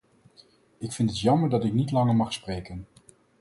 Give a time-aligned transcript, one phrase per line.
[0.79, 2.87] Ik vind het jammer dat ik niet langer mag spreken!